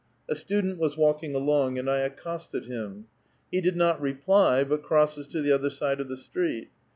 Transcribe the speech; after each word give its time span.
A 0.27 0.35
student 0.35 0.79
was 0.79 0.97
walking 0.97 1.35
along, 1.35 1.77
and 1.77 1.87
I 1.87 1.99
accosted 1.99 2.65
him. 2.65 3.05
He 3.51 3.61
did 3.61 3.77
not 3.77 4.01
reply, 4.01 4.63
but 4.63 4.81
crosses 4.81 5.27
to 5.27 5.43
the 5.43 5.51
other 5.51 5.69
side 5.69 6.01
of 6.01 6.09
the 6.09 6.17
street. 6.17 6.69